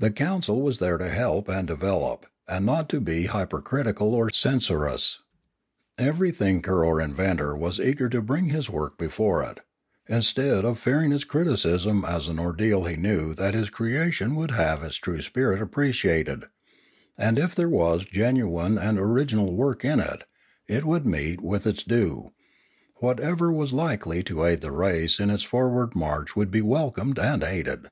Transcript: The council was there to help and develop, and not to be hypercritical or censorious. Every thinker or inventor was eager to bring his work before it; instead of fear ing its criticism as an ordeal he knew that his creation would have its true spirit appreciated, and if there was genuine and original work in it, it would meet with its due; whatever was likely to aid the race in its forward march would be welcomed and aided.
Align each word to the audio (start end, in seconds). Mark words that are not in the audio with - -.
The 0.00 0.10
council 0.10 0.60
was 0.62 0.78
there 0.78 0.98
to 0.98 1.08
help 1.08 1.48
and 1.48 1.68
develop, 1.68 2.26
and 2.48 2.66
not 2.66 2.88
to 2.88 2.98
be 3.00 3.26
hypercritical 3.26 4.14
or 4.16 4.28
censorious. 4.28 5.20
Every 5.96 6.32
thinker 6.32 6.84
or 6.84 7.00
inventor 7.00 7.54
was 7.54 7.78
eager 7.78 8.08
to 8.08 8.20
bring 8.20 8.46
his 8.46 8.68
work 8.68 8.98
before 8.98 9.44
it; 9.44 9.60
instead 10.08 10.64
of 10.64 10.80
fear 10.80 11.02
ing 11.04 11.12
its 11.12 11.22
criticism 11.22 12.04
as 12.04 12.26
an 12.26 12.40
ordeal 12.40 12.82
he 12.82 12.96
knew 12.96 13.32
that 13.34 13.54
his 13.54 13.70
creation 13.70 14.34
would 14.34 14.50
have 14.50 14.82
its 14.82 14.96
true 14.96 15.22
spirit 15.22 15.62
appreciated, 15.62 16.46
and 17.16 17.38
if 17.38 17.54
there 17.54 17.68
was 17.70 18.04
genuine 18.04 18.76
and 18.76 18.98
original 18.98 19.54
work 19.54 19.84
in 19.84 20.00
it, 20.00 20.24
it 20.66 20.84
would 20.84 21.06
meet 21.06 21.40
with 21.42 21.64
its 21.64 21.84
due; 21.84 22.32
whatever 22.96 23.52
was 23.52 23.72
likely 23.72 24.20
to 24.24 24.44
aid 24.44 24.62
the 24.62 24.72
race 24.72 25.20
in 25.20 25.30
its 25.30 25.44
forward 25.44 25.94
march 25.94 26.34
would 26.34 26.50
be 26.50 26.60
welcomed 26.60 27.20
and 27.20 27.44
aided. 27.44 27.86